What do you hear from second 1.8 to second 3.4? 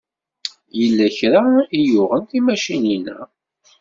yuɣen timacinin-a.